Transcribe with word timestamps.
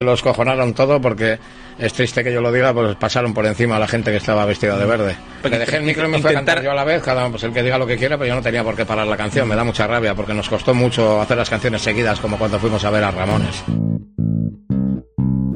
Los 0.00 0.22
cojonaron 0.22 0.74
todo 0.74 1.00
porque 1.00 1.38
es 1.78 1.94
triste 1.94 2.22
que 2.22 2.30
yo 2.30 2.42
lo 2.42 2.52
diga, 2.52 2.74
pues 2.74 2.96
pasaron 2.96 3.32
por 3.32 3.46
encima 3.46 3.76
a 3.76 3.78
la 3.78 3.88
gente 3.88 4.10
que 4.10 4.18
estaba 4.18 4.44
vestida 4.44 4.76
de 4.76 4.84
verde. 4.84 5.16
Le 5.42 5.58
dejé 5.58 5.78
el 5.78 5.84
micro 5.84 6.06
y 6.06 6.10
me 6.10 6.20
fui 6.20 6.32
a 6.32 6.34
cantar 6.34 6.62
yo 6.62 6.70
a 6.70 6.74
la 6.74 6.84
vez, 6.84 7.02
cada 7.02 7.22
uno, 7.22 7.30
pues 7.30 7.44
el 7.44 7.54
que 7.54 7.62
diga 7.62 7.78
lo 7.78 7.86
que 7.86 7.96
quiera, 7.96 8.18
pero 8.18 8.28
yo 8.28 8.34
no 8.34 8.42
tenía 8.42 8.62
por 8.62 8.76
qué 8.76 8.84
parar 8.84 9.06
la 9.06 9.16
canción. 9.16 9.48
Me 9.48 9.56
da 9.56 9.64
mucha 9.64 9.86
rabia 9.86 10.14
porque 10.14 10.34
nos 10.34 10.50
costó 10.50 10.74
mucho 10.74 11.18
hacer 11.18 11.38
las 11.38 11.48
canciones 11.48 11.80
seguidas, 11.80 12.20
como 12.20 12.36
cuando 12.36 12.58
fuimos 12.58 12.84
a 12.84 12.90
ver 12.90 13.04
a 13.04 13.10
Ramones. 13.10 13.64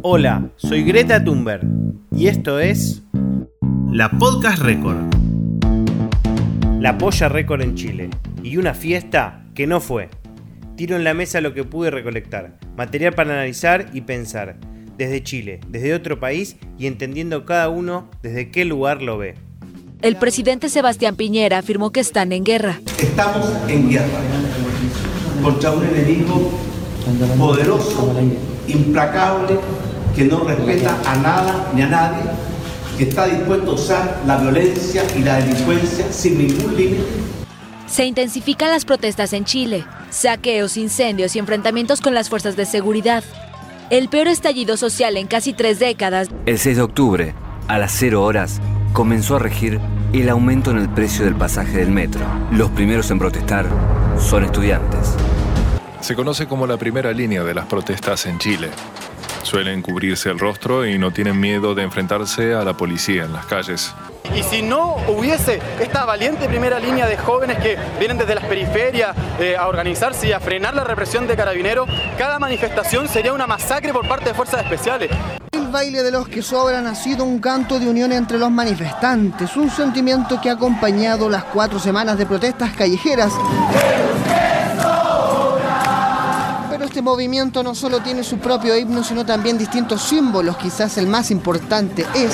Hola, 0.01 0.49
soy 0.57 0.85
Greta 0.85 1.23
Thunberg 1.23 1.67
y 2.11 2.29
esto 2.29 2.61
es 2.61 3.03
la 3.93 4.09
Podcast 4.09 4.63
Record. 4.63 5.05
La 6.81 6.97
Polla 6.97 7.29
Record 7.29 7.61
en 7.61 7.75
Chile 7.75 8.09
y 8.43 8.57
una 8.57 8.73
fiesta 8.73 9.43
que 9.55 9.67
no 9.67 9.81
fue. 9.81 10.09
Tiro 10.77 10.97
en 10.97 11.05
la 11.05 11.13
mesa 11.13 11.43
lo 11.43 11.53
que 11.53 11.65
pude 11.65 11.91
recolectar, 11.91 12.55
material 12.81 13.13
para 13.13 13.35
analizar 13.35 13.91
y 13.93 14.01
pensar, 14.01 14.57
desde 14.97 15.23
Chile, 15.23 15.61
desde 15.69 15.93
otro 15.93 16.19
país 16.19 16.57
y 16.79 16.87
entendiendo 16.87 17.45
cada 17.45 17.69
uno 17.69 18.09
desde 18.23 18.51
qué 18.51 18.65
lugar 18.65 19.03
lo 19.03 19.19
ve. 19.19 19.35
El 20.01 20.17
presidente 20.17 20.71
Sebastián 20.71 21.15
Piñera 21.15 21.59
afirmó 21.59 21.93
que 21.93 22.01
están 22.01 22.33
en 22.33 22.43
guerra. 22.43 22.81
Estamos 22.99 23.53
en 23.69 23.91
guerra 23.91 24.21
contra 25.43 25.73
un 25.73 25.85
enemigo 25.85 26.53
poderoso, 27.37 28.15
implacable, 28.67 29.59
que 30.17 30.25
no 30.25 30.45
respeta 30.45 30.99
a 31.05 31.17
nada 31.17 31.71
ni 31.75 31.83
a 31.83 31.87
nadie, 31.87 32.23
que 32.97 33.05
está 33.05 33.27
dispuesto 33.27 33.73
a 33.73 33.75
usar 33.75 34.23
la 34.27 34.39
violencia 34.39 35.03
y 35.19 35.23
la 35.23 35.37
delincuencia 35.37 36.11
sin 36.11 36.39
ningún 36.39 36.75
límite 36.75 37.40
Se 37.91 38.05
intensifican 38.05 38.71
las 38.71 38.85
protestas 38.85 39.33
en 39.33 39.45
Chile, 39.45 39.85
saqueos, 40.11 40.77
incendios 40.77 41.35
y 41.35 41.41
enfrentamientos 41.41 42.01
con 42.01 42.15
las 42.15 42.29
fuerzas 42.29 42.55
de 42.55 42.65
seguridad. 42.65 43.25
El 43.91 44.09
peor 44.09 44.29
estallido 44.29 44.77
social 44.77 45.17
en 45.17 45.27
casi 45.27 45.53
tres 45.53 45.81
décadas. 45.81 46.29
El 46.47 46.61
6 46.61 46.77
de 46.77 46.83
octubre, 46.83 47.35
a 47.67 47.79
las 47.79 47.91
0 47.91 48.23
horas, 48.23 48.61
comenzó 48.93 49.37
a 49.37 49.39
regir 49.41 49.81
el 50.13 50.29
aumento 50.29 50.71
en 50.71 50.79
el 50.79 50.89
precio 50.89 51.25
del 51.25 51.35
pasaje 51.35 51.79
del 51.79 51.91
metro. 51.91 52.25
Los 52.53 52.71
primeros 52.71 53.11
en 53.11 53.19
protestar 53.19 53.67
son 54.21 54.45
estudiantes. 54.45 55.17
Se 56.01 56.15
conoce 56.15 56.47
como 56.47 56.69
la 56.69 56.77
primera 56.77 57.11
línea 57.13 57.43
de 57.43 57.55
las 57.55 57.67
protestas 57.67 58.25
en 58.27 58.39
Chile. 58.39 58.71
Suelen 59.51 59.83
cubrirse 59.83 60.31
el 60.31 60.39
rostro 60.39 60.87
y 60.87 60.97
no 60.97 61.11
tienen 61.11 61.41
miedo 61.41 61.75
de 61.75 61.83
enfrentarse 61.83 62.55
a 62.55 62.63
la 62.63 62.77
policía 62.77 63.25
en 63.25 63.33
las 63.33 63.47
calles. 63.47 63.93
Y 64.33 64.45
si 64.45 64.63
no 64.63 64.95
hubiese 65.09 65.61
esta 65.81 66.05
valiente 66.05 66.47
primera 66.47 66.79
línea 66.79 67.09
de 67.09 67.17
jóvenes 67.17 67.59
que 67.59 67.77
vienen 67.99 68.17
desde 68.17 68.37
las 68.37 68.45
periferias 68.45 69.17
eh, 69.41 69.57
a 69.57 69.67
organizarse 69.67 70.29
y 70.29 70.33
a 70.33 70.39
frenar 70.39 70.75
la 70.75 70.85
represión 70.85 71.27
de 71.27 71.35
carabineros, 71.35 71.89
cada 72.17 72.39
manifestación 72.39 73.09
sería 73.09 73.33
una 73.33 73.49
masacre 73.49 73.93
por 73.93 74.07
parte 74.07 74.27
de 74.27 74.35
fuerzas 74.35 74.63
especiales. 74.63 75.11
El 75.51 75.67
baile 75.67 76.05
de 76.05 76.13
los 76.13 76.29
que 76.29 76.43
sobran 76.43 76.87
ha 76.87 76.95
sido 76.95 77.25
un 77.25 77.41
canto 77.41 77.81
de 77.81 77.89
unión 77.89 78.13
entre 78.13 78.39
los 78.39 78.53
manifestantes, 78.53 79.57
un 79.57 79.69
sentimiento 79.69 80.41
que 80.41 80.49
ha 80.49 80.53
acompañado 80.53 81.29
las 81.29 81.43
cuatro 81.43 81.81
semanas 81.81 82.17
de 82.17 82.25
protestas 82.25 82.71
callejeras. 82.77 83.33
Este 87.01 87.09
movimiento 87.09 87.63
no 87.63 87.75
solo 87.75 88.03
tiene 88.03 88.23
su 88.23 88.37
propio 88.37 88.77
himno, 88.77 89.03
sino 89.03 89.25
también 89.25 89.57
distintos 89.57 90.03
símbolos. 90.03 90.59
Quizás 90.59 90.99
el 90.99 91.07
más 91.07 91.31
importante 91.31 92.05
es 92.15 92.31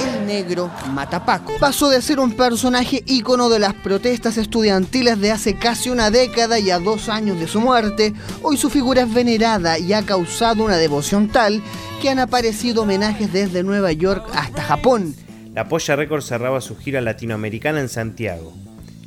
el 0.00 0.26
negro 0.26 0.68
Matapaco. 0.90 1.52
Pasó 1.60 1.88
de 1.88 2.02
ser 2.02 2.18
un 2.18 2.32
personaje 2.32 3.04
ícono 3.06 3.48
de 3.50 3.60
las 3.60 3.72
protestas 3.72 4.36
estudiantiles 4.36 5.20
de 5.20 5.30
hace 5.30 5.54
casi 5.54 5.90
una 5.90 6.10
década 6.10 6.58
y 6.58 6.72
a 6.72 6.80
dos 6.80 7.08
años 7.08 7.38
de 7.38 7.46
su 7.46 7.60
muerte, 7.60 8.14
hoy 8.42 8.56
su 8.56 8.68
figura 8.68 9.02
es 9.02 9.14
venerada 9.14 9.78
y 9.78 9.92
ha 9.92 10.02
causado 10.02 10.64
una 10.64 10.76
devoción 10.76 11.28
tal 11.28 11.62
que 12.02 12.10
han 12.10 12.18
aparecido 12.18 12.82
homenajes 12.82 13.32
desde 13.32 13.62
Nueva 13.62 13.92
York 13.92 14.28
hasta 14.34 14.64
Japón. 14.64 15.14
La 15.54 15.68
Polla 15.68 15.94
Record 15.94 16.22
cerraba 16.22 16.60
su 16.60 16.76
gira 16.76 17.00
latinoamericana 17.00 17.78
en 17.78 17.88
Santiago, 17.88 18.54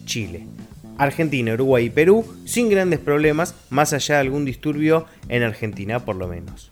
Chile. 0.05 0.47
Argentina, 0.99 1.53
Uruguay 1.53 1.85
y 1.85 1.89
Perú 1.89 2.25
sin 2.45 2.69
grandes 2.69 2.99
problemas, 2.99 3.55
más 3.69 3.93
allá 3.93 4.15
de 4.15 4.21
algún 4.21 4.45
disturbio 4.45 5.05
en 5.29 5.43
Argentina 5.43 6.05
por 6.05 6.17
lo 6.17 6.27
menos. 6.27 6.69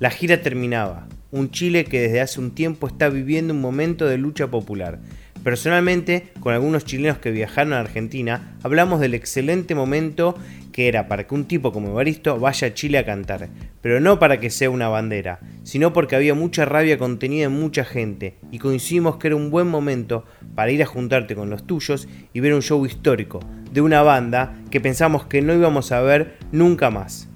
La 0.00 0.10
gira 0.10 0.42
terminaba, 0.42 1.06
un 1.30 1.50
Chile 1.50 1.84
que 1.84 2.00
desde 2.00 2.20
hace 2.20 2.40
un 2.40 2.50
tiempo 2.50 2.88
está 2.88 3.08
viviendo 3.08 3.54
un 3.54 3.60
momento 3.60 4.06
de 4.06 4.18
lucha 4.18 4.48
popular. 4.48 4.98
Personalmente, 5.44 6.32
con 6.40 6.54
algunos 6.54 6.84
chilenos 6.84 7.18
que 7.18 7.30
viajaron 7.30 7.72
a 7.72 7.80
Argentina, 7.80 8.56
hablamos 8.62 9.00
del 9.00 9.14
excelente 9.14 9.74
momento 9.76 10.36
que 10.72 10.88
era 10.88 11.06
para 11.06 11.26
que 11.26 11.34
un 11.34 11.44
tipo 11.44 11.72
como 11.72 11.88
Evaristo 11.90 12.38
vaya 12.40 12.68
a 12.68 12.74
Chile 12.74 12.98
a 12.98 13.04
cantar, 13.04 13.48
pero 13.80 14.00
no 14.00 14.18
para 14.18 14.40
que 14.40 14.50
sea 14.50 14.70
una 14.70 14.88
bandera, 14.88 15.38
sino 15.62 15.92
porque 15.92 16.16
había 16.16 16.34
mucha 16.34 16.64
rabia 16.64 16.98
contenida 16.98 17.46
en 17.46 17.52
mucha 17.52 17.84
gente 17.84 18.36
y 18.50 18.58
coincidimos 18.58 19.16
que 19.16 19.28
era 19.28 19.36
un 19.36 19.50
buen 19.50 19.68
momento 19.68 20.24
para 20.54 20.70
ir 20.70 20.82
a 20.82 20.86
juntarte 20.86 21.34
con 21.34 21.50
los 21.50 21.66
tuyos 21.66 22.08
y 22.32 22.40
ver 22.40 22.54
un 22.54 22.62
show 22.62 22.84
histórico 22.86 23.40
de 23.70 23.80
una 23.80 24.02
banda 24.02 24.56
que 24.70 24.80
pensamos 24.80 25.26
que 25.26 25.42
no 25.42 25.54
íbamos 25.54 25.92
a 25.92 26.00
ver 26.00 26.38
nunca 26.50 26.90
más 26.90 27.28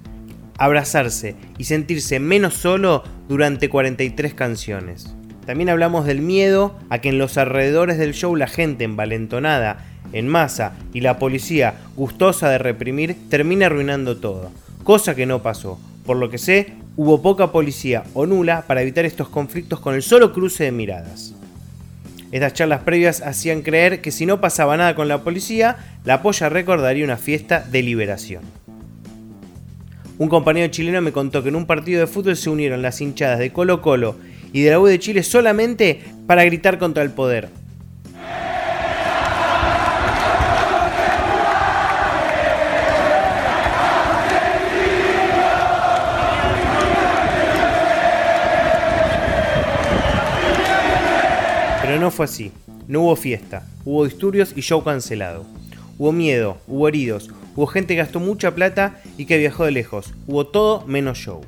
abrazarse 0.59 1.37
y 1.59 1.65
sentirse 1.65 2.19
menos 2.21 2.55
solo 2.55 3.03
durante 3.29 3.69
43 3.69 4.35
canciones. 4.35 5.15
También 5.45 5.69
hablamos 5.69 6.07
del 6.07 6.23
miedo 6.23 6.77
a 6.91 7.01
que 7.01 7.11
en 7.11 7.19
los 7.19 7.39
alrededores 7.39 7.99
del 7.99 8.15
show 8.15 8.35
la 8.35 8.49
gente 8.49 8.85
envalentonada, 8.85 9.85
en 10.13 10.29
masa 10.29 10.75
y 10.93 11.01
la 11.01 11.19
policía 11.19 11.75
gustosa 11.97 12.49
de 12.49 12.59
reprimir 12.59 13.17
termine 13.29 13.65
arruinando 13.65 14.17
todo, 14.17 14.51
cosa 14.85 15.15
que 15.15 15.27
no 15.27 15.43
pasó. 15.43 15.79
Por 16.05 16.17
lo 16.19 16.31
que 16.31 16.39
sé, 16.39 16.75
hubo 16.97 17.23
poca 17.23 17.53
policía 17.53 18.05
o 18.15 18.27
nula 18.27 18.65
para 18.67 18.83
evitar 18.83 19.05
estos 19.05 19.29
conflictos 19.29 19.81
con 19.81 19.95
el 19.95 20.03
solo 20.03 20.33
cruce 20.33 20.65
de 20.65 20.73
miradas. 20.73 21.35
Estas 22.33 22.55
charlas 22.55 22.83
previas 22.83 23.23
hacían 23.23 23.63
creer 23.63 24.01
que 24.01 24.11
si 24.11 24.27
no 24.27 24.41
pasaba 24.41 24.77
nada 24.77 24.95
con 24.95 25.09
la 25.09 25.23
policía, 25.23 25.77
la 26.05 26.23
polla 26.23 26.49
recordaría 26.49 27.05
una 27.05 27.17
fiesta 27.17 27.61
de 27.61 27.83
liberación. 27.83 28.43
Un 30.19 30.29
compañero 30.29 30.69
chileno 30.69 31.03
me 31.03 31.13
contó 31.13 31.43
que 31.43 31.51
en 31.51 31.57
un 31.57 31.67
partido 31.67 32.01
de 32.01 32.07
fútbol 32.07 32.37
se 32.37 32.51
unieron 32.51 32.83
las 32.83 33.01
hinchadas 33.01 33.39
de 33.39 33.53
Colo 33.53 33.83
Colo 33.83 34.17
y 34.53 34.63
de 34.63 34.71
la 34.71 34.81
U 34.81 34.87
de 34.87 34.99
Chile 34.99 35.23
solamente 35.23 36.01
para 36.27 36.45
gritar 36.45 36.79
contra 36.79 37.03
el 37.03 37.11
poder. 37.11 37.51
Fue 52.17 52.25
así. 52.25 52.51
No 52.89 53.03
hubo 53.03 53.17
fiesta, 53.17 53.67
hubo 53.85 54.05
disturbios 54.07 54.55
y 54.57 54.63
show 54.63 54.83
cancelado. 54.83 55.45
Hubo 55.99 56.13
miedo, 56.13 56.57
hubo 56.67 56.89
heridos, 56.89 57.31
hubo 57.55 57.67
gente 57.67 57.95
que 57.95 58.01
gastó 58.01 58.21
mucha 58.21 58.55
plata 58.55 59.03
y 59.19 59.27
que 59.27 59.37
viajó 59.37 59.67
de 59.67 59.73
lejos. 59.73 60.15
Hubo 60.27 60.47
todo 60.47 60.87
menos 60.87 61.19
show. 61.19 61.43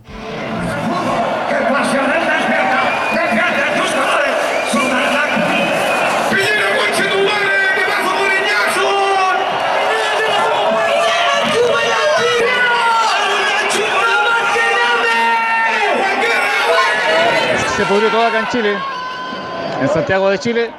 Se 17.77 17.85
pudrió 17.87 18.11
todo 18.11 18.27
acá 18.27 18.41
en 18.41 18.49
Chile, 18.49 18.75
en 19.81 19.89
Santiago 19.89 20.31
de 20.31 20.39
Chile. 20.39 20.71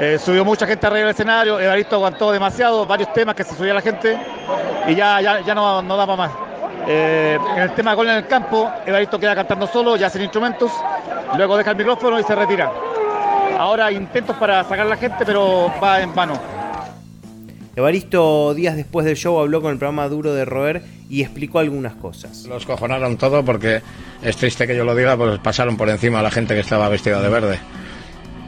Eh, 0.00 0.18
subió 0.18 0.44
mucha 0.44 0.66
gente 0.66 0.86
arriba 0.86 1.06
del 1.06 1.10
escenario, 1.10 1.60
Evaristo 1.60 1.94
aguantó 1.94 2.32
demasiado, 2.32 2.84
varios 2.84 3.12
temas 3.12 3.36
que 3.36 3.44
se 3.44 3.54
subía 3.54 3.72
la 3.72 3.80
gente 3.80 4.18
y 4.88 4.94
ya, 4.96 5.20
ya, 5.20 5.40
ya 5.40 5.54
no, 5.54 5.82
no 5.82 5.96
daba 5.96 6.16
más. 6.16 6.32
Eh, 6.88 7.38
en 7.54 7.62
el 7.62 7.72
tema 7.74 7.92
de 7.92 7.96
gol 7.96 8.08
en 8.08 8.16
el 8.16 8.26
campo, 8.26 8.70
Evaristo 8.84 9.20
queda 9.20 9.36
cantando 9.36 9.68
solo, 9.68 9.96
ya 9.96 10.10
sin 10.10 10.22
instrumentos, 10.22 10.72
luego 11.36 11.56
deja 11.56 11.70
el 11.70 11.76
micrófono 11.76 12.18
y 12.18 12.24
se 12.24 12.34
retira. 12.34 12.72
Ahora 13.56 13.92
intentos 13.92 14.36
para 14.36 14.64
sacar 14.64 14.80
a 14.80 14.90
la 14.90 14.96
gente, 14.96 15.24
pero 15.24 15.72
va 15.80 16.00
en 16.00 16.12
vano. 16.12 16.40
Evaristo 17.76 18.52
días 18.54 18.76
después 18.76 19.06
del 19.06 19.16
show 19.16 19.38
habló 19.38 19.62
con 19.62 19.72
el 19.72 19.78
programa 19.78 20.08
Duro 20.08 20.34
de 20.34 20.44
Roer 20.44 20.82
y 21.08 21.22
explicó 21.22 21.60
algunas 21.60 21.94
cosas. 21.94 22.46
Los 22.46 22.66
cojonaron 22.66 23.16
todo 23.16 23.44
porque 23.44 23.80
es 24.22 24.36
triste 24.36 24.66
que 24.66 24.76
yo 24.76 24.84
lo 24.84 24.94
diga, 24.96 25.16
pues 25.16 25.38
pasaron 25.38 25.76
por 25.76 25.88
encima 25.88 26.18
a 26.18 26.22
la 26.22 26.30
gente 26.32 26.54
que 26.54 26.60
estaba 26.60 26.88
vestida 26.88 27.20
de 27.20 27.28
verde. 27.28 27.58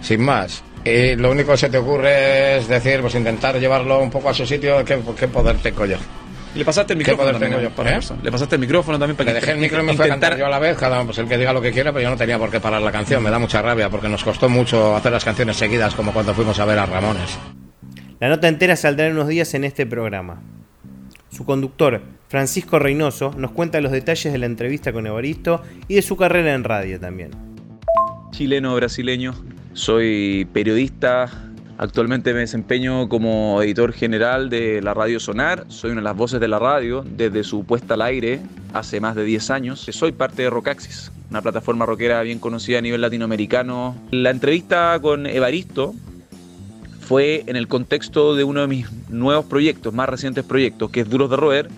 Sin 0.07 0.23
más. 0.23 0.63
Y 0.85 1.17
lo 1.17 1.33
único 1.33 1.51
que 1.51 1.59
se 1.59 1.69
te 1.69 1.79
ocurre 1.79 2.59
es 2.59 2.69
decir, 2.69 3.01
pues 3.01 3.17
intentar 3.17 3.59
llevarlo 3.59 3.99
un 3.99 4.09
poco 4.09 4.29
a 4.29 4.35
su 4.35 4.47
sitio, 4.47 4.85
¿qué, 4.85 5.01
qué 5.19 5.27
poder 5.27 5.57
tengo 5.57 5.85
yo? 5.85 5.97
Le 6.55 6.65
pasaste 6.65 6.93
el 6.93 6.99
micrófono 7.01 7.33
también, 7.33 7.61
yo, 7.61 7.71
por 7.71 7.89
¿eh? 7.89 7.99
Le 8.23 8.31
pasaste 8.31 8.55
el 8.55 8.61
micrófono 8.61 8.97
también 8.97 9.17
para 9.17 9.33
Le 9.33 9.41
dejé 9.41 9.51
el 9.51 9.59
micrófono 9.59 9.93
y 9.93 10.01
a 10.01 10.09
cantar 10.09 10.39
yo 10.39 10.47
a 10.47 10.49
la 10.49 10.61
vez, 10.61 10.77
cada 10.79 11.03
pues 11.03 11.19
el 11.19 11.27
que 11.27 11.37
diga 11.37 11.53
lo 11.53 11.61
que 11.61 11.73
quiera, 11.73 11.93
pero 11.93 12.05
yo 12.05 12.11
no 12.11 12.17
tenía 12.17 12.39
por 12.39 12.53
qué 12.53 12.61
parar 12.61 12.81
la 12.83 12.93
canción. 12.93 13.21
Me 13.21 13.31
da 13.31 13.41
mucha 13.41 13.61
rabia 13.61 13.91
porque 13.91 14.09
nos 14.09 14.23
costó 14.23 14.49
mucho 14.49 14.95
hacer 14.95 15.11
las 15.11 15.25
canciones 15.25 15.57
seguidas 15.57 15.93
como 15.97 16.13
cuando 16.13 16.33
fuimos 16.35 16.61
a 16.61 16.65
ver 16.67 16.79
a 16.79 16.87
Ramones. 16.87 17.37
La 18.21 18.29
nota 18.29 18.47
entera 18.47 18.77
saldrá 18.77 19.07
en 19.07 19.15
unos 19.15 19.27
días 19.27 19.53
en 19.55 19.65
este 19.65 19.87
programa. 19.87 20.41
Su 21.33 21.45
conductor, 21.45 22.01
Francisco 22.29 22.79
Reynoso, 22.79 23.35
nos 23.37 23.51
cuenta 23.51 23.81
los 23.81 23.91
detalles 23.91 24.33
de 24.33 24.39
la 24.39 24.47
entrevista 24.47 24.93
con 24.93 25.05
Evaristo 25.09 25.63
y 25.89 25.97
de 25.97 26.03
su 26.03 26.17
carrera 26.17 26.55
en 26.55 26.63
radio 26.63 27.01
también. 27.01 27.33
Chileno, 28.31 28.75
brasileño, 28.77 29.35
soy 29.77 30.49
periodista, 30.55 31.31
actualmente 31.77 32.33
me 32.33 32.41
desempeño 32.41 33.11
como 33.11 33.61
editor 33.63 33.93
general 33.93 34.49
de 34.49 34.81
la 34.81 34.95
radio 34.95 35.21
Sonar, 35.21 35.67
soy 35.69 35.91
una 35.91 36.01
de 36.01 36.05
las 36.05 36.17
voces 36.17 36.41
de 36.41 36.49
la 36.49 36.59
radio 36.59 37.05
desde 37.07 37.45
su 37.45 37.65
puesta 37.65 37.95
al 37.95 38.03
aire 38.03 38.41
hace 38.73 39.01
más 39.01 39.15
de 39.15 39.25
10 39.25 39.51
años. 39.51 39.87
Soy 39.91 40.13
parte 40.13 40.43
de 40.43 40.51
Rockaxis, 40.51 41.13
una 41.31 41.43
plataforma 41.43 41.85
rockera 41.85 42.23
bien 42.23 42.39
conocida 42.39 42.79
a 42.79 42.81
nivel 42.81 43.03
latinoamericano. 43.03 43.95
La 44.11 44.31
entrevista 44.31 44.99
con 45.01 45.27
Evaristo 45.27 45.95
fue 47.01 47.45
en 47.47 47.57
el 47.57 47.69
contexto 47.69 48.35
de 48.35 48.45
uno 48.45 48.63
de 48.63 48.67
mis 48.69 48.91
nuevos 49.11 49.45
proyectos, 49.45 49.93
más 49.93 50.09
recientes 50.09 50.45
proyectos, 50.45 50.91
que 50.91 51.01
es 51.01 51.11
Duros 51.11 51.29
de 51.29 51.37
Roer, 51.37 51.69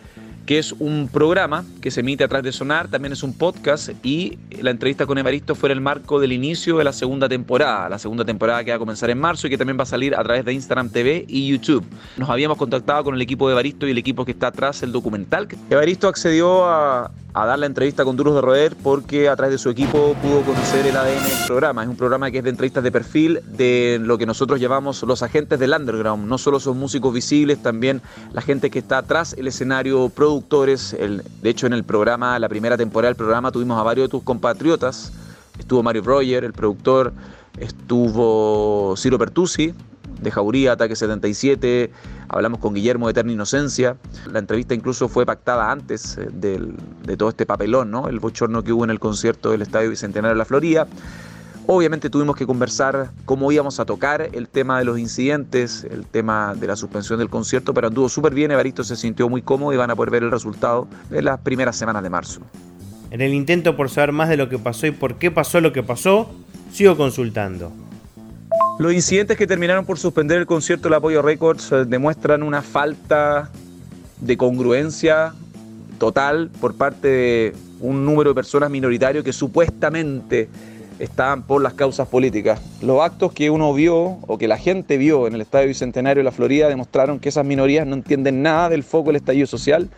que 0.48 0.58
es 0.58 0.72
un 0.78 1.10
programa 1.12 1.66
que 1.82 1.90
se 1.90 2.00
emite 2.00 2.24
a 2.24 2.28
través 2.28 2.42
de 2.42 2.52
Sonar, 2.52 2.88
también 2.88 3.12
es 3.12 3.22
un 3.22 3.34
podcast 3.34 3.90
y 4.02 4.38
la 4.62 4.70
entrevista 4.70 5.04
con 5.04 5.18
Evaristo 5.18 5.54
fue 5.54 5.68
en 5.68 5.72
el 5.72 5.82
marco 5.82 6.18
del 6.20 6.32
inicio 6.32 6.78
de 6.78 6.84
la 6.84 6.94
segunda 6.94 7.28
temporada, 7.28 7.86
la 7.90 7.98
segunda 7.98 8.24
temporada 8.24 8.64
que 8.64 8.70
va 8.70 8.76
a 8.76 8.78
comenzar 8.78 9.10
en 9.10 9.18
marzo 9.18 9.46
y 9.46 9.50
que 9.50 9.58
también 9.58 9.78
va 9.78 9.82
a 9.82 9.86
salir 9.86 10.14
a 10.14 10.24
través 10.24 10.46
de 10.46 10.54
Instagram 10.54 10.88
TV 10.88 11.26
y 11.28 11.48
YouTube. 11.48 11.84
Nos 12.16 12.30
habíamos 12.30 12.56
contactado 12.56 13.04
con 13.04 13.14
el 13.14 13.20
equipo 13.20 13.46
de 13.46 13.52
Evaristo 13.52 13.86
y 13.86 13.90
el 13.90 13.98
equipo 13.98 14.24
que 14.24 14.32
está 14.32 14.46
atrás, 14.46 14.82
el 14.82 14.90
documental. 14.90 15.48
Evaristo 15.68 16.08
accedió 16.08 16.64
a, 16.64 17.10
a 17.34 17.46
dar 17.46 17.58
la 17.58 17.66
entrevista 17.66 18.04
con 18.04 18.16
Duros 18.16 18.34
de 18.34 18.40
Roer 18.40 18.76
porque 18.82 19.28
a 19.28 19.36
través 19.36 19.52
de 19.52 19.58
su 19.58 19.70
equipo 19.70 20.14
pudo 20.22 20.42
conocer 20.42 20.86
el 20.86 20.96
ADN 20.96 21.22
del 21.22 21.46
programa. 21.46 21.82
Es 21.82 21.88
un 21.88 21.96
programa 21.96 22.30
que 22.30 22.38
es 22.38 22.44
de 22.44 22.50
entrevistas 22.50 22.82
de 22.82 22.90
perfil 22.90 23.40
de 23.46 23.98
lo 24.00 24.18
que 24.18 24.26
nosotros 24.26 24.60
llamamos 24.60 25.02
los 25.02 25.22
agentes 25.22 25.58
del 25.58 25.72
underground. 25.72 26.26
No 26.26 26.38
solo 26.38 26.58
son 26.58 26.78
músicos 26.78 27.12
visibles, 27.12 27.62
también 27.62 28.02
la 28.32 28.42
gente 28.42 28.70
que 28.70 28.78
está 28.78 28.98
atrás 28.98 29.34
el 29.38 29.46
escenario, 29.46 30.08
productores. 30.08 30.94
El, 30.94 31.22
de 31.42 31.50
hecho, 31.50 31.66
en 31.66 31.72
el 31.72 31.84
programa, 31.84 32.38
la 32.38 32.48
primera 32.48 32.76
temporada 32.76 33.10
del 33.10 33.16
programa, 33.16 33.52
tuvimos 33.52 33.78
a 33.78 33.82
varios 33.82 34.08
de 34.08 34.10
tus 34.10 34.22
compatriotas. 34.22 35.12
Estuvo 35.58 35.82
Mario 35.82 36.02
Roger, 36.02 36.44
el 36.44 36.52
productor, 36.52 37.12
estuvo 37.58 38.94
Ciro 38.96 39.18
Pertusi, 39.18 39.74
de 40.20 40.30
Jauría, 40.30 40.72
Ataque 40.72 40.96
77, 40.96 41.90
hablamos 42.28 42.60
con 42.60 42.74
Guillermo 42.74 43.06
de 43.06 43.12
Eterna 43.12 43.32
Inocencia. 43.32 43.96
La 44.30 44.38
entrevista 44.38 44.74
incluso 44.74 45.08
fue 45.08 45.26
pactada 45.26 45.70
antes 45.70 46.18
eh, 46.18 46.28
de 46.30 47.16
todo 47.16 47.28
este 47.28 47.46
papelón, 47.46 47.90
¿no? 47.90 48.08
el 48.08 48.20
bochorno 48.20 48.62
que 48.62 48.72
hubo 48.72 48.84
en 48.84 48.90
el 48.90 49.00
concierto 49.00 49.50
del 49.50 49.62
Estadio 49.62 49.90
Bicentenario 49.90 50.34
de 50.34 50.38
la 50.38 50.44
Florida. 50.44 50.86
Obviamente 51.70 52.08
tuvimos 52.08 52.34
que 52.34 52.46
conversar 52.46 53.10
cómo 53.26 53.52
íbamos 53.52 53.78
a 53.78 53.84
tocar 53.84 54.30
el 54.32 54.48
tema 54.48 54.78
de 54.78 54.86
los 54.86 54.98
incidentes, 54.98 55.84
el 55.84 56.06
tema 56.06 56.54
de 56.54 56.66
la 56.66 56.76
suspensión 56.76 57.18
del 57.18 57.28
concierto, 57.28 57.74
pero 57.74 57.88
anduvo 57.88 58.08
súper 58.08 58.32
bien, 58.32 58.50
Evaristo 58.50 58.82
se 58.82 58.96
sintió 58.96 59.28
muy 59.28 59.42
cómodo 59.42 59.74
y 59.74 59.76
van 59.76 59.90
a 59.90 59.94
poder 59.94 60.10
ver 60.10 60.22
el 60.22 60.30
resultado 60.30 60.88
en 61.10 61.26
las 61.26 61.40
primeras 61.40 61.76
semanas 61.76 62.02
de 62.02 62.08
marzo. 62.08 62.40
En 63.10 63.20
el 63.20 63.34
intento 63.34 63.76
por 63.76 63.90
saber 63.90 64.12
más 64.12 64.30
de 64.30 64.38
lo 64.38 64.48
que 64.48 64.58
pasó 64.58 64.86
y 64.86 64.92
por 64.92 65.16
qué 65.16 65.30
pasó 65.30 65.60
lo 65.60 65.74
que 65.74 65.82
pasó, 65.82 66.30
sigo 66.72 66.96
consultando. 66.96 67.70
Los 68.78 68.92
incidentes 68.92 69.36
que 69.36 69.48
terminaron 69.48 69.84
por 69.84 69.98
suspender 69.98 70.38
el 70.38 70.46
concierto 70.46 70.84
del 70.84 70.94
Apoyo 70.94 71.20
Records 71.20 71.72
eh, 71.72 71.84
demuestran 71.84 72.44
una 72.44 72.62
falta 72.62 73.50
de 74.20 74.36
congruencia 74.36 75.34
total 75.98 76.48
por 76.60 76.76
parte 76.76 77.08
de 77.08 77.52
un 77.80 78.04
número 78.04 78.30
de 78.30 78.34
personas 78.36 78.70
minoritarios 78.70 79.24
que 79.24 79.32
supuestamente 79.32 80.48
estaban 81.00 81.42
por 81.42 81.60
las 81.60 81.74
causas 81.74 82.06
políticas. 82.06 82.60
Los 82.80 83.02
actos 83.02 83.32
que 83.32 83.50
uno 83.50 83.74
vio 83.74 84.18
o 84.26 84.38
que 84.38 84.46
la 84.46 84.58
gente 84.58 84.96
vio 84.96 85.26
en 85.26 85.34
el 85.34 85.40
Estadio 85.40 85.66
Bicentenario 85.66 86.20
de 86.20 86.24
la 86.24 86.32
Florida 86.32 86.68
demostraron 86.68 87.18
que 87.18 87.30
esas 87.30 87.44
minorías 87.44 87.84
no 87.84 87.96
entienden 87.96 88.42
nada 88.42 88.68
del 88.68 88.84
foco 88.84 89.08
del 89.08 89.16
estallido 89.16 89.48
social, 89.48 89.88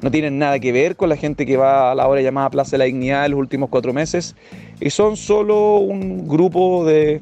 no 0.00 0.10
tienen 0.10 0.38
nada 0.38 0.58
que 0.60 0.72
ver 0.72 0.96
con 0.96 1.10
la 1.10 1.16
gente 1.16 1.44
que 1.44 1.58
va 1.58 1.92
a 1.92 1.94
la 1.94 2.08
hora 2.08 2.22
llamada 2.22 2.48
Plaza 2.48 2.72
de 2.72 2.78
la 2.78 2.84
Dignidad 2.84 3.26
en 3.26 3.32
los 3.32 3.40
últimos 3.40 3.68
cuatro 3.68 3.92
meses 3.92 4.34
y 4.80 4.88
son 4.88 5.18
solo 5.18 5.76
un 5.76 6.26
grupo 6.26 6.86
de 6.86 7.20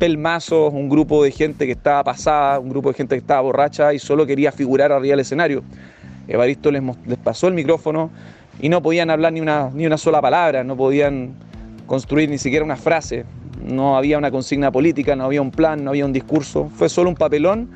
pelmazos, 0.00 0.72
un 0.72 0.88
grupo 0.88 1.22
de 1.22 1.30
gente 1.30 1.66
que 1.66 1.72
estaba 1.72 2.02
pasada, 2.02 2.58
un 2.58 2.70
grupo 2.70 2.88
de 2.88 2.94
gente 2.94 3.14
que 3.14 3.20
estaba 3.20 3.42
borracha 3.42 3.92
y 3.92 3.98
solo 3.98 4.26
quería 4.26 4.50
figurar 4.50 4.90
arriba 4.90 5.12
del 5.12 5.20
escenario. 5.20 5.62
Evaristo 6.26 6.70
les, 6.70 6.82
pasó 7.22 7.48
el 7.48 7.54
micrófono 7.54 8.10
y 8.62 8.70
no 8.70 8.80
podían 8.82 9.10
hablar 9.10 9.34
ni 9.34 9.42
una, 9.42 9.70
ni 9.74 9.86
una 9.86 9.98
sola 9.98 10.22
palabra, 10.22 10.64
no 10.64 10.74
podían 10.74 11.34
construir 11.86 12.30
ni 12.30 12.38
siquiera 12.38 12.64
una 12.64 12.76
frase, 12.76 13.26
no 13.62 13.98
había 13.98 14.16
una 14.16 14.30
consigna 14.30 14.72
política, 14.72 15.14
no 15.16 15.24
había 15.24 15.42
un 15.42 15.50
plan, 15.50 15.84
no 15.84 15.90
había 15.90 16.06
un 16.06 16.14
discurso, 16.14 16.70
fue 16.74 16.88
solo 16.88 17.10
un 17.10 17.16
papelón 17.16 17.68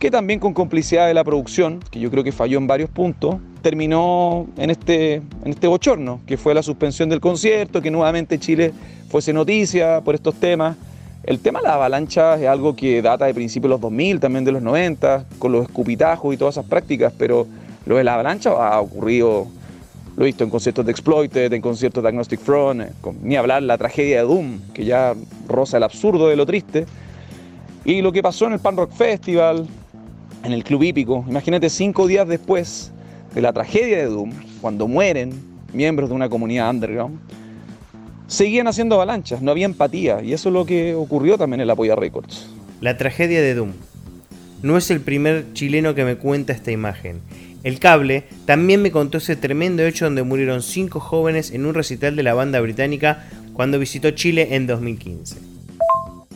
que 0.00 0.10
también 0.10 0.40
con 0.40 0.54
complicidad 0.54 1.06
de 1.06 1.14
la 1.14 1.22
producción, 1.22 1.78
que 1.92 2.00
yo 2.00 2.10
creo 2.10 2.24
que 2.24 2.32
falló 2.32 2.58
en 2.58 2.66
varios 2.66 2.90
puntos, 2.90 3.36
terminó 3.62 4.48
en 4.56 4.70
este, 4.70 5.14
en 5.14 5.46
este 5.46 5.68
bochorno, 5.68 6.20
que 6.26 6.36
fue 6.36 6.54
la 6.54 6.62
suspensión 6.64 7.08
del 7.08 7.20
concierto, 7.20 7.80
que 7.80 7.90
nuevamente 7.90 8.38
Chile 8.38 8.72
fuese 9.08 9.32
noticia 9.32 10.00
por 10.00 10.16
estos 10.16 10.34
temas, 10.34 10.76
el 11.24 11.40
tema 11.40 11.60
de 11.60 11.68
la 11.68 11.74
avalancha 11.74 12.36
es 12.36 12.46
algo 12.46 12.74
que 12.74 13.02
data 13.02 13.26
de 13.26 13.34
principios 13.34 13.68
de 13.68 13.74
los 13.74 13.80
2000, 13.80 14.20
también 14.20 14.44
de 14.44 14.52
los 14.52 14.62
90, 14.62 15.26
con 15.38 15.52
los 15.52 15.64
escupitajos 15.66 16.34
y 16.34 16.36
todas 16.36 16.54
esas 16.54 16.66
prácticas, 16.66 17.12
pero 17.16 17.46
lo 17.86 17.96
de 17.96 18.04
la 18.04 18.14
avalancha 18.14 18.50
ha 18.50 18.80
ocurrido, 18.80 19.46
lo 20.16 20.22
he 20.22 20.26
visto 20.26 20.44
en 20.44 20.50
conciertos 20.50 20.86
de 20.86 20.92
Exploited, 20.92 21.52
en 21.52 21.60
conciertos 21.60 22.02
de 22.02 22.08
Agnostic 22.08 22.40
Front, 22.40 22.82
eh, 22.82 22.92
ni 23.22 23.36
hablar 23.36 23.62
la 23.62 23.76
tragedia 23.76 24.18
de 24.18 24.22
Doom, 24.22 24.60
que 24.72 24.84
ya 24.84 25.14
roza 25.48 25.76
el 25.76 25.82
absurdo 25.82 26.28
de 26.28 26.36
lo 26.36 26.46
triste, 26.46 26.86
y 27.84 28.00
lo 28.00 28.12
que 28.12 28.22
pasó 28.22 28.46
en 28.46 28.54
el 28.54 28.58
Pan 28.60 28.76
Rock 28.76 28.92
Festival, 28.92 29.66
en 30.44 30.52
el 30.52 30.62
Club 30.64 30.82
Hípico. 30.82 31.24
Imagínate 31.28 31.68
cinco 31.68 32.06
días 32.06 32.28
después 32.28 32.92
de 33.34 33.40
la 33.40 33.52
tragedia 33.52 33.98
de 33.98 34.06
Doom, 34.06 34.30
cuando 34.60 34.86
mueren 34.86 35.32
miembros 35.72 36.08
de 36.08 36.14
una 36.14 36.28
comunidad 36.28 36.70
underground, 36.70 37.18
seguían 38.28 38.68
haciendo 38.68 38.94
avalanchas, 38.94 39.42
no 39.42 39.50
había 39.50 39.66
empatía, 39.66 40.22
y 40.22 40.32
eso 40.32 40.50
es 40.50 40.52
lo 40.52 40.64
que 40.64 40.94
ocurrió 40.94 41.36
también 41.36 41.60
en 41.60 41.66
la 41.66 41.74
Polla 41.74 41.96
Records. 41.96 42.48
La 42.80 42.96
tragedia 42.96 43.42
de 43.42 43.54
Doom. 43.54 43.72
No 44.62 44.76
es 44.76 44.90
el 44.90 45.00
primer 45.00 45.52
chileno 45.54 45.94
que 45.94 46.04
me 46.04 46.16
cuenta 46.16 46.52
esta 46.52 46.70
imagen. 46.70 47.20
El 47.64 47.80
cable 47.80 48.24
también 48.44 48.82
me 48.82 48.92
contó 48.92 49.18
ese 49.18 49.34
tremendo 49.34 49.82
hecho 49.82 50.04
donde 50.04 50.22
murieron 50.22 50.62
cinco 50.62 51.00
jóvenes 51.00 51.50
en 51.50 51.66
un 51.66 51.74
recital 51.74 52.14
de 52.14 52.22
la 52.22 52.34
banda 52.34 52.60
británica 52.60 53.26
cuando 53.52 53.78
visitó 53.78 54.10
Chile 54.12 54.48
en 54.52 54.68
2015. 54.68 55.36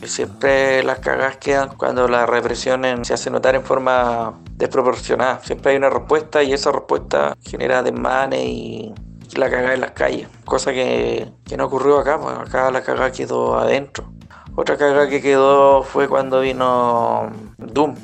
Siempre 0.03 0.83
las 0.83 0.99
cagas 0.99 1.37
quedan 1.37 1.69
cuando 1.77 2.09
la 2.09 2.25
represión 2.25 2.83
se 3.05 3.13
hace 3.13 3.29
notar 3.29 3.55
en 3.55 3.63
forma 3.63 4.37
desproporcionada. 4.57 5.39
Siempre 5.43 5.71
hay 5.71 5.77
una 5.77 5.89
respuesta 5.89 6.43
y 6.43 6.51
esa 6.51 6.73
respuesta 6.73 7.37
genera 7.41 7.81
desmanes 7.81 8.41
y 8.43 8.93
la 9.37 9.49
cagada 9.49 9.73
en 9.73 9.81
las 9.81 9.91
calles, 9.91 10.27
cosa 10.45 10.71
que, 10.71 11.31
no 11.57 11.65
ocurrió 11.65 11.99
acá, 11.99 12.19
pues 12.19 12.37
acá 12.37 12.71
la 12.71 12.83
cagada 12.83 13.11
quedó 13.11 13.57
adentro. 13.57 14.11
Otra 14.55 14.77
cagada 14.77 15.09
que 15.09 15.21
quedó 15.21 15.83
fue 15.83 16.07
cuando 16.07 16.41
vino 16.41 17.31
Doom. 17.57 17.95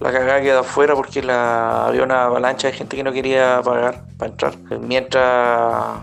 La 0.00 0.10
cagada 0.10 0.40
quedó 0.40 0.60
afuera 0.60 0.94
porque 0.96 1.22
la, 1.22 1.86
había 1.86 2.02
una 2.02 2.24
avalancha 2.24 2.68
de 2.68 2.74
gente 2.74 2.96
que 2.96 3.04
no 3.04 3.12
quería 3.12 3.60
pagar 3.62 4.04
para 4.18 4.30
entrar. 4.32 4.54
Mientras 4.80 6.00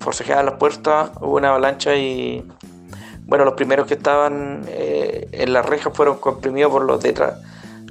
forcejeaban 0.00 0.46
las 0.46 0.54
puertas, 0.54 1.10
hubo 1.20 1.36
una 1.36 1.50
avalancha 1.50 1.94
y 1.94 2.46
bueno, 3.26 3.44
los 3.44 3.54
primeros 3.54 3.86
que 3.86 3.94
estaban 3.94 4.62
eh, 4.68 5.28
en 5.32 5.52
las 5.52 5.66
rejas 5.66 5.92
fueron 5.92 6.16
comprimidos 6.16 6.72
por 6.72 6.84
los 6.84 7.02
detrás 7.02 7.34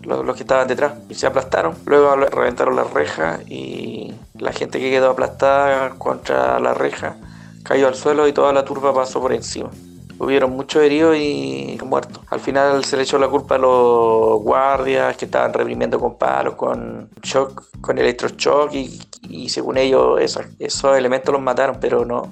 los, 0.04 0.36
que 0.36 0.44
estaban 0.44 0.68
detrás 0.68 0.94
y 1.10 1.16
se 1.16 1.28
aplastaron. 1.28 1.76
Luego 1.86 2.16
reventaron 2.16 2.76
las 2.76 2.92
rejas 2.92 3.42
y 3.48 4.09
la 4.40 4.52
gente 4.52 4.80
que 4.80 4.90
quedó 4.90 5.12
aplastada 5.12 5.92
contra 5.98 6.60
la 6.60 6.74
reja 6.74 7.18
cayó 7.64 7.88
al 7.88 7.96
suelo 7.96 8.28
y 8.28 8.34
toda 8.34 8.54
la 8.54 8.66
turba 8.66 8.94
pasó 8.94 9.22
por 9.22 9.34
encima. 9.34 9.70
Hubieron 10.18 10.52
muchos 10.52 10.84
heridos 10.84 11.16
y 11.18 11.78
muertos. 11.86 12.22
Al 12.30 12.42
final 12.42 12.84
se 12.84 12.98
le 12.98 13.04
echó 13.04 13.18
la 13.18 13.30
culpa 13.30 13.56
a 13.56 13.58
los 13.58 14.42
guardias 14.42 15.16
que 15.16 15.26
estaban 15.26 15.54
reprimiendo 15.54 15.98
con 16.00 16.18
palos, 16.18 16.56
con 16.56 17.10
shock, 17.24 17.64
con 17.80 17.98
electroshock 17.98 18.74
y, 18.74 19.00
y 19.30 19.50
según 19.50 19.78
ellos 19.78 20.20
esos 20.60 20.98
elementos 20.98 21.34
los 21.34 21.42
mataron, 21.42 21.78
pero 21.80 22.06
no. 22.06 22.30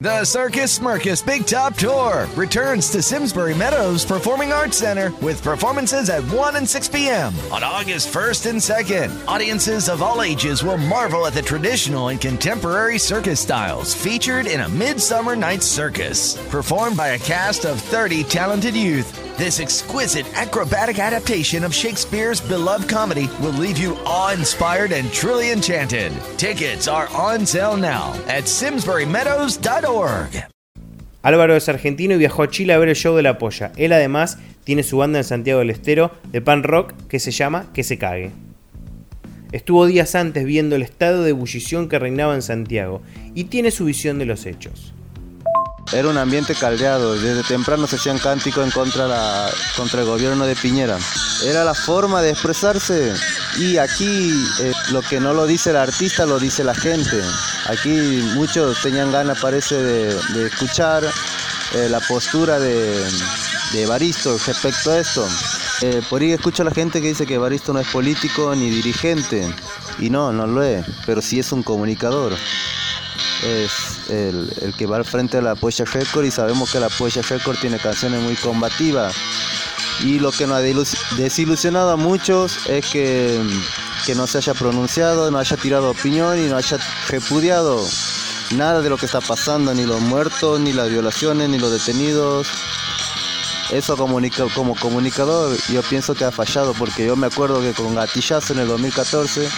The 0.00 0.24
Circus 0.24 0.78
Smirkus 0.78 1.24
Big 1.24 1.46
Top 1.46 1.76
Tour 1.76 2.26
returns 2.34 2.90
to 2.90 3.02
Simsbury 3.02 3.54
Meadows 3.54 4.04
Performing 4.04 4.52
Arts 4.52 4.78
Center 4.78 5.12
with 5.20 5.42
performances 5.42 6.08
at 6.08 6.22
1 6.24 6.56
and 6.56 6.68
6 6.68 6.88
p.m. 6.88 7.34
on 7.52 7.62
August 7.62 8.12
1st 8.12 8.50
and 8.50 8.58
2nd. 8.58 9.28
Audiences 9.28 9.88
of 9.88 10.02
all 10.02 10.22
ages 10.22 10.64
will 10.64 10.78
marvel 10.78 11.26
at 11.26 11.34
the 11.34 11.42
traditional 11.42 12.08
and 12.08 12.20
contemporary 12.20 12.98
circus 12.98 13.40
styles 13.40 13.94
featured 13.94 14.46
in 14.46 14.60
a 14.60 14.68
Midsummer 14.68 15.36
Night's 15.36 15.66
Circus, 15.66 16.36
performed 16.48 16.96
by 16.96 17.08
a 17.08 17.18
cast 17.18 17.64
of 17.66 17.80
30 17.80 18.24
talented 18.24 18.74
youth. 18.74 19.29
This 19.40 19.58
exquisite 19.58 20.26
acrobatic 20.36 20.98
adaptation 20.98 21.64
of 21.64 21.72
Shakespeare's 21.72 22.42
beloved 22.42 22.90
comedy 22.90 23.30
will 23.40 23.54
leave 23.54 23.78
you 23.78 23.96
awe-inspired 24.04 24.92
and 24.92 25.10
truly 25.14 25.50
enchanted. 25.50 26.12
Tickets 26.36 26.86
are 26.86 27.08
on 27.16 27.46
sale 27.46 27.78
now 27.78 28.12
at 28.28 28.44
simsburymeadows.org. 28.44 30.44
Álvaro 31.22 31.56
es 31.56 31.70
argentino 31.70 32.16
y 32.16 32.18
viajó 32.18 32.42
a 32.42 32.50
Chile 32.50 32.74
a 32.74 32.78
ver 32.78 32.90
el 32.90 32.94
show 32.94 33.16
de 33.16 33.22
La 33.22 33.38
Polla. 33.38 33.72
Él 33.78 33.94
además 33.94 34.36
tiene 34.64 34.82
su 34.82 34.98
banda 34.98 35.20
en 35.20 35.24
Santiago 35.24 35.60
del 35.60 35.70
Estero 35.70 36.10
de 36.30 36.42
pan 36.42 36.62
rock 36.62 36.92
que 37.08 37.18
se 37.18 37.30
llama 37.30 37.72
Que 37.72 37.82
se 37.82 37.96
cague. 37.96 38.32
Estuvo 39.52 39.86
días 39.86 40.14
antes 40.16 40.44
viendo 40.44 40.76
el 40.76 40.82
estado 40.82 41.22
de 41.22 41.30
ebullición 41.30 41.88
que 41.88 41.98
reinaba 41.98 42.34
en 42.34 42.42
Santiago 42.42 43.00
y 43.34 43.44
tiene 43.44 43.70
su 43.70 43.86
visión 43.86 44.18
de 44.18 44.26
los 44.26 44.44
hechos. 44.44 44.92
Era 45.92 46.08
un 46.08 46.18
ambiente 46.18 46.54
caldeado, 46.54 47.14
desde 47.14 47.42
temprano 47.42 47.84
se 47.88 47.96
hacían 47.96 48.18
cánticos 48.18 48.64
en 48.64 48.70
contra, 48.70 49.08
la, 49.08 49.50
contra 49.76 50.00
el 50.00 50.06
gobierno 50.06 50.46
de 50.46 50.54
Piñera. 50.54 50.96
Era 51.44 51.64
la 51.64 51.74
forma 51.74 52.22
de 52.22 52.30
expresarse 52.30 53.12
y 53.58 53.76
aquí 53.76 54.32
eh, 54.60 54.72
lo 54.92 55.02
que 55.02 55.18
no 55.18 55.34
lo 55.34 55.46
dice 55.46 55.70
el 55.70 55.76
artista 55.76 56.26
lo 56.26 56.38
dice 56.38 56.62
la 56.62 56.76
gente. 56.76 57.20
Aquí 57.66 58.22
muchos 58.36 58.80
tenían 58.82 59.10
ganas 59.10 59.40
parece 59.40 59.82
de, 59.82 60.46
escuchar 60.46 61.02
eh, 61.04 61.88
la 61.90 61.98
postura 61.98 62.60
de, 62.60 63.04
de 63.72 63.86
Baristo 63.86 64.38
respecto 64.46 64.92
a 64.92 64.98
esto. 65.00 65.26
Eh, 65.82 66.02
por 66.08 66.22
ahí 66.22 66.30
escucho 66.30 66.62
a 66.62 66.66
la 66.66 66.72
gente 66.72 67.00
que 67.00 67.08
dice 67.08 67.26
que 67.26 67.36
Baristo 67.36 67.72
no 67.72 67.80
es 67.80 67.88
político 67.88 68.54
ni 68.54 68.70
dirigente. 68.70 69.52
Y 69.98 70.08
no, 70.08 70.32
no 70.32 70.46
lo 70.46 70.62
es, 70.62 70.86
pero 71.04 71.20
sí 71.20 71.40
es 71.40 71.50
un 71.50 71.64
comunicador 71.64 72.32
el, 74.10 74.74
que 74.76 74.86
va 74.86 74.96
al 74.96 75.04
frente 75.04 75.38
de 75.38 75.42
la 75.42 75.54
Poesía 75.54 75.84
Record 75.84 76.24
y 76.24 76.30
sabemos 76.30 76.72
que 76.72 76.80
la 76.80 76.88
Poesía 76.88 77.22
Record 77.22 77.58
tiene 77.58 77.78
canciones 77.78 78.20
muy 78.22 78.34
combativas. 78.36 79.14
Y 80.04 80.18
lo 80.18 80.32
que 80.32 80.46
nos 80.46 80.56
ha 80.56 81.16
desilusionado 81.16 81.90
a 81.90 81.96
muchos 81.96 82.66
es 82.66 82.86
que, 82.86 83.38
que 84.06 84.14
no 84.14 84.26
se 84.26 84.38
haya 84.38 84.54
pronunciado, 84.54 85.30
no 85.30 85.38
haya 85.38 85.56
tirado 85.56 85.90
opinión 85.90 86.38
y 86.38 86.48
no 86.48 86.56
haya 86.56 86.78
repudiado 87.08 87.84
nada 88.52 88.80
de 88.80 88.88
lo 88.88 88.96
que 88.96 89.06
está 89.06 89.20
pasando, 89.20 89.74
ni 89.74 89.84
los 89.84 90.00
muertos, 90.00 90.58
ni 90.58 90.72
las 90.72 90.88
violaciones, 90.88 91.48
ni 91.48 91.58
los 91.58 91.70
detenidos. 91.70 92.48
Eso 93.70 93.96
como 93.96 94.74
comunicador 94.74 95.56
yo 95.68 95.82
pienso 95.82 96.14
que 96.14 96.24
ha 96.24 96.32
fallado 96.32 96.74
porque 96.74 97.06
yo 97.06 97.14
me 97.14 97.28
acuerdo 97.28 97.60
que 97.60 97.72
con 97.72 97.94
Gatillazo 97.94 98.52
en 98.54 98.60
el 98.60 98.68
2014 98.68 99.48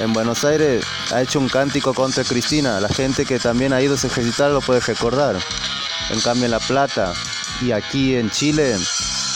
en 0.00 0.12
Buenos 0.12 0.44
Aires 0.44 0.84
ha 1.12 1.22
hecho 1.22 1.38
un 1.38 1.48
cántico 1.48 1.94
contra 1.94 2.24
Cristina. 2.24 2.80
La 2.80 2.88
gente 2.88 3.24
que 3.24 3.38
también 3.38 3.72
ha 3.72 3.80
ido 3.80 3.94
a 3.94 3.96
ejercitar 3.96 4.50
lo 4.50 4.60
puede 4.60 4.80
recordar. 4.80 5.36
En 6.10 6.20
cambio 6.20 6.46
en 6.46 6.50
La 6.50 6.60
Plata 6.60 7.12
y 7.60 7.72
aquí 7.72 8.16
en 8.16 8.30
Chile 8.30 8.76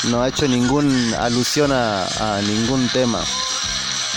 no 0.05 0.23
ha 0.23 0.29
hecho 0.29 0.47
ninguna 0.49 1.19
alusión 1.19 1.71
a, 1.73 2.41
ningún 2.47 2.88
tema. 2.88 3.23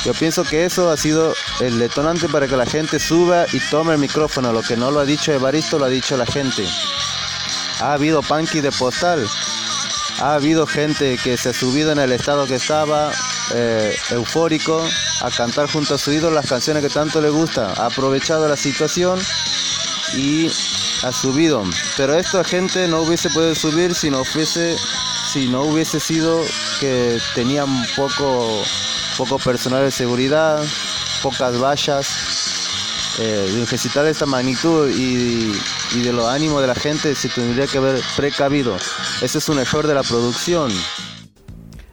Yo 0.03 0.13
pienso 0.13 0.43
que 0.43 0.65
eso 0.65 0.89
ha 0.89 0.97
sido 0.97 1.33
el 1.59 1.77
detonante 1.77 2.27
para 2.27 2.47
que 2.47 2.57
la 2.57 2.65
gente 2.65 2.99
suba 2.99 3.45
y 3.53 3.59
tome 3.69 3.93
el 3.93 3.99
micrófono. 3.99 4.51
Lo 4.51 4.63
que 4.63 4.75
no 4.75 4.89
lo 4.89 4.99
ha 4.99 5.05
dicho 5.05 5.31
Evaristo 5.31 5.77
lo 5.77 5.85
ha 5.85 5.89
dicho 5.89 6.17
la 6.17 6.25
gente. 6.25 6.65
Ha 7.79 7.93
habido 7.93 8.21
punky 8.23 8.61
de 8.61 8.71
postal. 8.71 9.27
Ha 10.19 10.35
habido 10.35 10.65
gente 10.65 11.17
que 11.23 11.37
se 11.37 11.49
ha 11.49 11.53
subido 11.53 11.91
en 11.91 11.99
el 11.99 12.11
estado 12.11 12.47
que 12.47 12.55
estaba, 12.55 13.11
eh, 13.53 13.95
eufórico, 14.11 14.83
a 15.21 15.29
cantar 15.29 15.69
junto 15.71 15.95
a 15.95 15.97
su 15.97 16.11
ídolo 16.11 16.35
las 16.35 16.47
canciones 16.47 16.83
que 16.83 16.89
tanto 16.89 17.21
le 17.21 17.29
gusta. 17.29 17.73
Ha 17.77 17.87
aprovechado 17.87 18.47
la 18.47 18.57
situación 18.57 19.19
y 20.15 20.47
ha 21.03 21.11
subido. 21.11 21.63
Pero 21.97 22.15
esta 22.15 22.43
gente 22.43 22.87
no 22.87 23.01
hubiese 23.01 23.29
podido 23.29 23.55
subir 23.55 23.95
si 23.95 24.09
no 24.09 24.23
fuese, 24.23 24.75
si 25.31 25.47
no 25.47 25.63
hubiese 25.63 25.99
sido 25.99 26.41
que 26.79 27.19
tenían 27.35 27.67
poco, 27.95 28.63
poco 29.17 29.39
personal 29.39 29.83
de 29.83 29.91
seguridad, 29.91 30.63
pocas 31.21 31.59
vallas. 31.59 32.07
Eh, 33.19 33.65
de 33.93 34.09
esta 34.09 34.25
magnitud 34.25 34.89
y, 34.89 35.51
y 35.93 36.01
de 36.01 36.13
los 36.13 36.27
ánimos 36.27 36.61
de 36.61 36.67
la 36.67 36.75
gente 36.75 37.13
se 37.13 37.27
tendría 37.27 37.67
que 37.67 37.77
haber 37.77 38.01
precavido. 38.15 38.77
Ese 39.21 39.37
es 39.37 39.49
un 39.49 39.59
error 39.59 39.85
de 39.85 39.93
la 39.93 40.03
producción. 40.03 40.71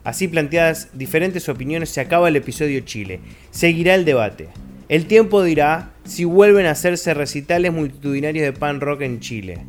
Así 0.08 0.26
planteadas 0.26 0.88
diferentes 0.94 1.50
opiniones 1.50 1.90
se 1.90 2.00
acaba 2.00 2.28
el 2.28 2.36
episodio 2.36 2.80
Chile. 2.80 3.20
Seguirá 3.50 3.94
el 3.94 4.06
debate. 4.06 4.48
El 4.88 5.04
tiempo 5.04 5.42
dirá 5.42 5.90
si 6.04 6.24
vuelven 6.24 6.64
a 6.64 6.70
hacerse 6.70 7.12
recitales 7.12 7.74
multitudinarios 7.74 8.42
de 8.42 8.54
pan 8.54 8.80
rock 8.80 9.02
en 9.02 9.20
Chile. 9.20 9.66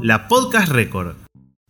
La 0.00 0.28
Podcast 0.28 0.70
Record 0.70 1.16